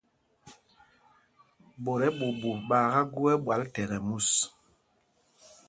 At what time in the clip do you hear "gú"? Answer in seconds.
3.11-3.21